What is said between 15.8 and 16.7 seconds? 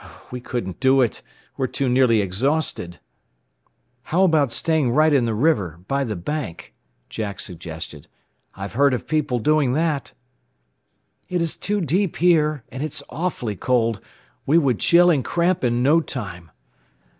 no time.